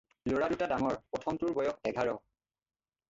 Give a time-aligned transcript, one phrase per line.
[0.29, 2.11] ল'ৰা দুটা ডাঙৰ, প্ৰথমটোৰ বয়স এঘাৰ।